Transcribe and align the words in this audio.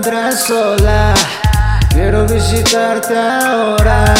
encuentras 0.00 0.44
sola. 0.44 1.14
Quiero 1.90 2.26
visitarte 2.26 3.14
ahora. 3.16 4.14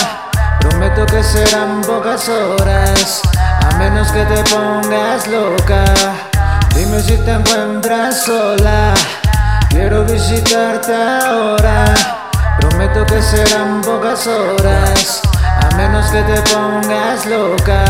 Prometo 0.60 1.06
que 1.06 1.22
serán 1.22 1.80
pocas 1.80 2.28
horas, 2.28 3.22
a 3.62 3.76
menos 3.78 4.12
que 4.12 4.22
te 4.24 4.42
pongas 4.50 5.26
loca. 5.26 5.84
Dime 6.74 7.00
si 7.00 7.16
te 7.16 7.32
encuentras 7.32 8.24
sola. 8.24 8.92
Quiero 9.70 10.04
visitarte 10.04 10.92
ahora. 10.94 11.94
Prometo 12.60 13.06
que 13.06 13.22
serán 13.22 13.80
pocas 13.80 14.26
horas, 14.26 15.22
a 15.62 15.76
menos 15.76 16.06
que 16.10 16.22
te 16.22 16.42
pongas 16.42 17.24
loca. 17.24 17.84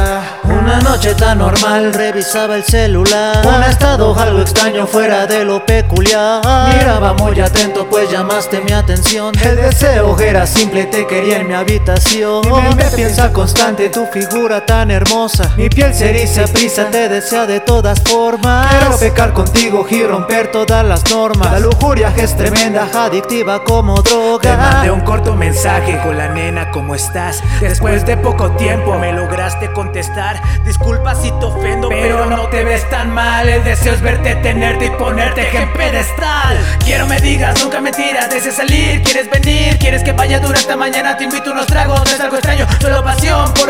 Noche 0.90 1.14
tan 1.14 1.38
normal 1.38 1.94
revisaba 1.94 2.56
el 2.56 2.64
celular. 2.64 3.46
Un 3.46 3.62
estado 3.62 4.12
algo 4.18 4.40
extraño 4.40 4.88
fuera 4.88 5.24
de 5.24 5.44
lo 5.44 5.64
peculiar. 5.64 6.40
Miraba 6.74 7.14
muy 7.14 7.38
atento 7.38 7.86
pues 7.88 8.10
llamaste 8.10 8.60
mi 8.60 8.72
atención. 8.72 9.32
El 9.40 9.54
deseo 9.54 10.18
era 10.18 10.48
simple, 10.48 10.86
te 10.86 11.06
quería 11.06 11.38
en 11.38 11.46
mi 11.46 11.54
habitación. 11.54 12.42
Mi 12.44 12.60
mente 12.62 12.86
piensa 12.96 13.32
constante, 13.32 13.88
tu 13.88 14.04
figura 14.06 14.66
tan 14.66 14.90
hermosa. 14.90 15.52
Mi 15.56 15.68
piel 15.68 15.94
se 15.94 16.10
eriza 16.10 16.48
prisa, 16.52 16.90
te 16.90 17.08
desea 17.08 17.46
de 17.46 17.60
todas 17.60 18.00
formas. 18.00 18.66
Quiero 18.74 18.98
pecar 18.98 19.32
contigo 19.32 19.86
y 19.88 20.02
romper 20.02 20.50
todas 20.50 20.84
las 20.84 21.08
normas. 21.08 21.52
La 21.52 21.60
lujuria 21.60 22.12
es 22.16 22.36
tremenda, 22.36 22.88
adictiva 22.92 23.62
como 23.62 24.02
droga. 24.02 24.40
Te 24.40 24.56
mandé 24.56 24.90
un 24.90 25.02
corto 25.02 25.36
mensaje 25.36 26.00
con 26.02 26.18
la 26.18 26.30
nena, 26.30 26.72
¿cómo 26.72 26.96
estás? 26.96 27.44
Después 27.60 28.04
de 28.04 28.16
poco 28.16 28.50
tiempo 28.56 28.98
me 28.98 29.12
lograste 29.12 29.72
contestar 29.72 30.42
Disculpa 30.80 31.14
si 31.14 31.30
te 31.32 31.44
ofendo, 31.44 31.90
pero 31.90 32.24
no 32.24 32.48
te 32.48 32.64
ves 32.64 32.88
tan 32.88 33.10
mal. 33.10 33.46
El 33.46 33.62
deseo 33.62 33.92
es 33.92 34.00
verte, 34.00 34.34
tenerte 34.36 34.86
y 34.86 34.90
ponerte 34.90 35.46
en 35.54 35.70
pedestal. 35.74 36.56
Quiero 36.82 37.06
me 37.06 37.20
digas, 37.20 37.62
nunca 37.62 37.82
mentiras, 37.82 38.30
deseas 38.30 38.56
salir, 38.56 39.02
quieres 39.02 39.28
venir, 39.28 39.78
quieres 39.78 40.02
que 40.02 40.12
vaya 40.12 40.40
durante 40.40 40.74
mañana. 40.76 41.18
Te 41.18 41.24
invito 41.24 41.52
unos 41.52 41.66
tragos, 41.66 42.10
es 42.10 42.18
algo 42.18 42.36
extraño, 42.36 42.66
solo 42.80 42.99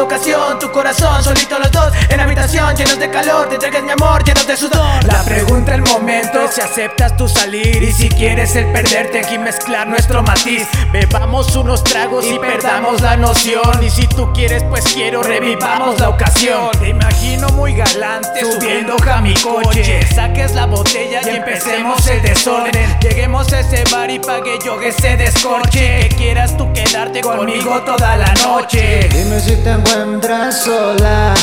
ocasión. 0.03 0.59
Tu 0.59 0.71
corazón, 0.71 1.23
solito 1.23 1.59
los 1.59 1.71
dos 1.71 1.93
en 2.09 2.17
la 2.17 2.25
habitación, 2.25 2.75
llenos 2.77 2.99
de 2.99 3.11
calor. 3.11 3.49
Te 3.49 3.55
entregues 3.55 3.83
mi 3.83 3.91
amor, 3.91 4.25
llenos 4.25 4.47
de 4.47 4.57
sudor. 4.57 5.05
La 5.05 5.23
pregunta, 5.25 5.75
el 5.75 5.83
momento 5.83 6.43
es 6.45 6.55
si 6.55 6.61
aceptas 6.61 7.17
tu 7.17 7.29
salir 7.29 7.83
y 7.83 7.93
si 7.93 8.09
quieres 8.09 8.55
el 8.57 8.67
perderte 8.73 9.21
aquí 9.21 9.39
mezclar 9.39 9.89
nuestro 9.89 10.23
matiz. 10.23 10.67
Bebamos 10.93 11.55
unos 11.57 11.85
tragos 11.85 12.27
y 12.27 12.39
perdamos 12.39 13.01
la 13.01 13.17
noción. 13.17 13.83
Y 13.83 13.91
si 13.91 14.07
tú 14.07 14.33
quieres, 14.33 14.63
pues 14.65 14.85
quiero 14.85 15.23
revivamos 15.23 16.01
la 16.01 16.09
ocasión. 16.09 16.71
Te 16.79 16.89
imagino 16.89 17.49
muy 17.51 17.75
galante 17.75 18.41
subiendo 18.41 18.97
a 19.11 19.21
mi 19.21 19.35
coche. 19.35 20.07
Saques 20.15 20.55
la 20.55 20.67
botella 20.67 21.21
y 21.25 21.37
empecemos 21.37 22.07
el 22.07 22.23
desorden. 22.23 22.99
Lleguemos 23.01 23.53
a 23.53 23.61
ese 23.61 23.85
bar 23.91 24.11
y 24.11 24.19
pague 24.19 24.59
yo 24.65 24.81
ese 24.81 25.17
descorche. 25.17 26.09
Quieras 26.41 26.57
tú 26.57 26.73
quedarte 26.73 27.21
conmigo 27.21 27.83
toda 27.83 28.17
la 28.17 28.33
noche. 28.43 29.11
Dime 29.13 29.39
si 29.41 29.57
te 29.57 29.73
encuentras 29.73 30.63
sola. 30.63 31.35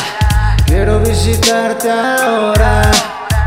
Quiero 0.66 1.00
visitarte 1.02 1.88
ahora. 1.92 2.81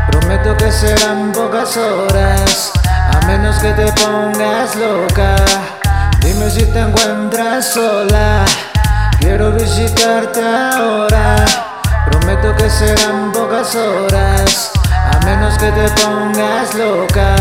Prometo 0.09 0.55
que 0.55 0.71
serán 0.71 1.33
pocas 1.33 1.75
horas, 1.75 2.71
a 2.85 3.25
menos 3.27 3.59
que 3.59 3.73
te 3.73 3.91
pongas 3.91 4.77
loca. 4.77 5.35
Dime 6.21 6.49
si 6.49 6.63
te 6.63 6.79
encuentras 6.79 7.73
sola. 7.73 8.45
Quiero 9.19 9.51
visitarte 9.51 10.39
ahora. 10.41 11.35
Prometo 12.09 12.55
que 12.55 12.69
serán 12.69 13.33
pocas 13.33 13.75
horas, 13.75 14.71
a 14.87 15.25
menos 15.25 15.57
que 15.57 15.69
te 15.69 15.89
pongas 16.01 16.73
loca. 16.75 17.35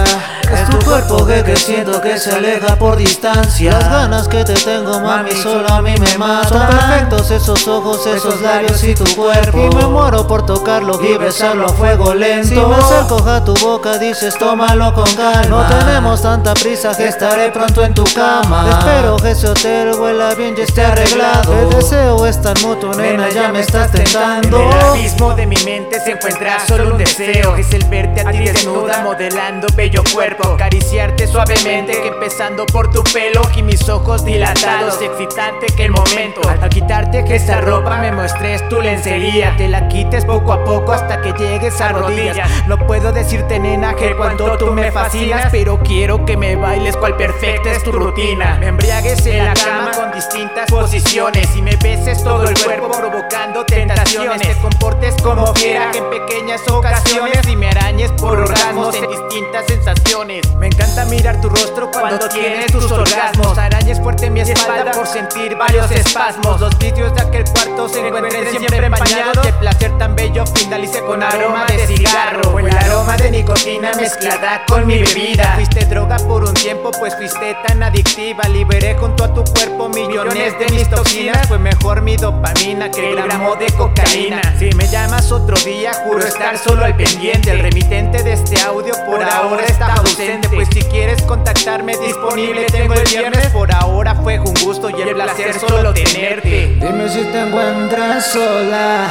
Es 0.53 0.71
tu 0.71 0.79
cuerpo 0.85 1.27
que, 1.27 1.43
que 1.45 1.57
siento 1.57 2.01
que 2.01 2.19
se 2.19 2.33
aleja 2.33 2.77
por 2.77 2.97
distancia. 2.97 3.73
Las 3.73 3.91
ganas 3.91 4.29
que 4.29 4.45
te 4.45 4.55
tengo 4.55 5.01
mami 5.01 5.31
solo 5.33 5.69
a 5.69 5.83
mí 5.83 5.95
me 5.99 6.19
matan. 6.19 6.49
Son 6.49 6.67
perfectos 6.67 7.31
esos 7.31 7.69
ojos, 7.69 8.07
esos 8.07 8.41
labios 8.41 8.83
y 8.85 8.95
tu 8.95 9.05
cuerpo. 9.15 9.59
Y 9.59 9.77
me 9.77 9.87
muero 9.87 10.27
por 10.27 10.45
tocarlo 10.47 11.01
y 11.03 11.17
besarlo 11.19 11.67
a 11.67 11.69
fuego 11.69 12.15
lento. 12.15 12.49
Si 12.49 12.55
me 12.55 12.75
acerco 12.75 13.23
a 13.29 13.45
tu 13.45 13.55
boca 13.55 13.99
dices 13.99 14.37
tómalo 14.39 14.93
con 14.95 15.05
calma 15.15 15.49
No 15.49 15.79
tenemos 15.79 16.23
tanta 16.23 16.55
prisa 16.55 16.97
que 16.97 17.09
estaré 17.09 17.51
pronto 17.51 17.85
en 17.85 17.95
tu 17.95 18.05
cama. 18.05 18.67
Espero 18.71 19.17
que 19.17 19.20
ese 19.31 19.47
hotel 19.49 19.93
huela 19.95 20.35
bien 20.35 20.55
y 20.59 20.63
esté 20.63 20.83
arreglado. 20.83 21.55
El 21.61 21.71
deseo 21.71 22.27
es 22.27 22.41
tan 22.43 22.55
mutuo 22.63 22.93
nena 22.95 23.29
ya 23.29 23.53
me 23.53 23.61
estás 23.61 23.93
tentando. 23.93 24.61
En 24.61 24.69
el 24.69 24.81
abismo 24.81 25.35
de 25.35 25.47
mi 25.47 25.57
mente 25.65 26.01
se 26.01 26.13
encuentra 26.13 26.59
solo 26.67 26.91
un 26.91 26.99
deseo. 26.99 27.55
Es 27.57 27.73
el 27.73 27.85
verte 27.85 28.23
a 28.23 28.31
ti 28.31 28.39
desnuda. 28.39 29.03
modelando 29.05 29.69
bello 29.77 30.03
cuerpo. 30.13 30.55
Acariciarte 30.55 31.29
suavemente 31.29 31.93
que 31.93 32.09
empezando 32.09 32.67
por 32.67 32.91
tu 32.91 33.05
pelo 33.05 33.43
y 33.55 33.63
mis 33.63 33.89
ojos 33.89 34.25
dilatados. 34.25 35.01
Excitante 35.01 35.67
que 35.77 35.85
el 35.85 35.93
momento. 35.93 36.41
Al 36.49 36.69
quitarte 36.69 37.25
que 37.25 37.37
esa 37.37 37.61
ropa 37.61 37.99
me 37.99 38.11
muestres 38.11 38.69
tu 38.69 38.81
lencería. 38.81 39.55
Te 39.57 39.69
la 39.69 39.87
quites 39.87 40.25
poco 40.25 40.53
a 40.53 40.65
poco 40.65 40.93
hasta 40.93 41.23
que 41.23 41.33
llegues 41.35 41.81
a 41.81 41.91
rodillas. 41.91 42.49
No 42.67 42.85
puedo 42.85 43.13
decirte 43.13 43.61
nena 43.61 43.95
que 43.95 44.17
cuando 44.17 44.57
tú 44.57 44.73
me 44.73 44.91
fascinas 44.91 45.49
Pero 45.53 45.79
quiero 45.83 46.25
que 46.25 46.37
me 46.37 46.57
bailes 46.57 46.97
cual 46.97 47.17
perfecta 47.17 47.71
es 47.71 47.85
tu 47.85 47.93
rutina. 47.93 48.57
Me 48.59 48.69
embriagues 48.69 49.20
en 49.27 49.45
la 49.45 49.55
cama 49.55 49.91
con 49.93 50.13
distintas 50.13 50.71
posiciones 50.71 51.49
Y 51.57 51.63
me 51.63 51.77
beses 51.77 52.23
todo 52.23 52.45
el 52.45 52.59
cuerpo 52.63 52.91
provocando 52.91 53.65
tentaciones 53.65 54.41
Te 54.41 54.55
comportes 54.61 55.15
como 55.23 55.53
quiera 55.53 55.91
en 55.95 56.11
pequeñas 56.11 56.61
ocasiones 56.69 57.47
Y 57.49 57.57
me 57.57 57.69
arañes 57.69 58.13
por 58.13 58.39
orgasmos 58.39 58.95
en 58.97 59.09
distintas 59.09 59.67
sensaciones 59.67 60.11
me 60.59 60.67
encanta 60.67 61.05
mirar 61.07 61.41
tu 61.41 61.49
rostro 61.49 61.91
cuando 61.91 62.29
tienes 62.29 62.67
tus 62.73 62.91
orgasmos. 62.91 63.57
Arañes 63.57 64.01
fuerte 64.01 64.29
mi 64.29 64.41
espalda 64.41 64.93
por 64.93 65.07
sentir 65.07 65.57
varios 65.57 65.91
espasmos. 65.91 66.61
Los 66.61 66.77
vídeos 66.79 67.15
de 67.15 67.21
aquel 67.23 67.45
cuarto 67.45 67.89
se 67.89 68.07
encuentran 68.07 68.47
siempre 68.51 68.87
empañados. 68.87 69.45
De 69.45 69.53
placer 69.55 69.97
tan 69.99 70.15
bello 70.15 70.45
finalice 70.47 71.01
con 71.01 71.23
aroma 71.23 71.67
de 71.67 71.87
cigarro. 71.87 72.51
O 72.51 72.59
el 72.59 72.77
aroma 72.77 73.17
de 73.17 73.30
nicotina 73.51 73.93
mezclada 73.95 74.65
con 74.67 74.87
mi 74.87 74.99
bebida. 74.99 75.55
Fuiste 75.55 75.85
droga 75.87 76.17
por 76.17 76.45
un 76.45 76.55
tiempo, 76.55 76.91
pues 76.93 77.17
fuiste 77.17 77.57
tan 77.67 77.83
adictiva. 77.83 78.45
Liberé 78.45 78.95
junto 78.95 79.25
a 79.25 79.35
tu 79.35 79.45
cuerpo 79.45 79.89
millones 79.89 80.59
de 80.59 80.67
mis 80.71 80.89
toxinas. 80.89 81.49
Fue 81.49 81.59
mejor 81.59 82.03
mi 82.03 82.17
dopamina 82.17 82.91
que 82.91 83.11
el 83.11 83.17
gramo 83.17 83.57
de 83.57 83.67
cocaína. 83.73 84.41
Si 84.59 84.71
me 84.73 84.87
llamas 84.89 85.33
otro 85.33 85.57
día, 85.65 85.93
juro 86.05 86.21
estar 86.21 86.59
solo 86.59 86.85
al 86.85 86.97
pendiente. 86.97 87.51
El 87.51 87.61
remitente 87.61 88.23
de 88.23 88.35
este 88.35 88.61
audio 88.61 88.95
por 89.07 89.23
ahora 89.23 89.65
está 89.65 89.95
ausente. 89.95 90.49
Pues 90.49 90.69
si 90.73 90.83
quieres 90.83 91.23
contactarme 91.23 91.97
disponible 91.97 92.67
tengo 92.67 92.95
el 92.95 93.05
viernes 93.05 93.47
Por 93.49 93.73
ahora 93.73 94.15
fue 94.15 94.39
un 94.39 94.55
gusto 94.55 94.91
y 94.91 95.01
el 95.01 95.15
placer 95.15 95.59
solo 95.59 95.93
tenerte 95.93 96.77
Dime 96.81 97.09
si 97.09 97.23
te 97.25 97.41
encuentras 97.41 98.33
sola 98.33 99.09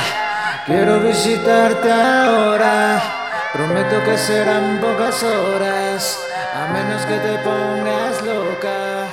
Quiero 0.66 1.00
visitarte 1.00 1.92
ahora 1.92 3.29
Prometo 3.52 4.04
que 4.04 4.16
serán 4.18 4.80
pocas 4.80 5.24
horas 5.24 6.20
A 6.54 6.68
menos 6.72 7.04
que 7.06 7.18
te 7.18 7.38
pongas 7.40 8.22
loca. 8.22 9.08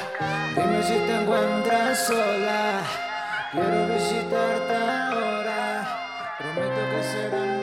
Dime 0.54 0.82
si 0.82 0.98
te 1.06 1.14
encuentras 1.22 2.06
sola 2.06 2.82
Quiero 3.52 3.86
visitarte 3.94 4.74
ahora. 4.74 6.36
Prometo 6.38 6.82
que 6.90 7.02
serán 7.02 7.56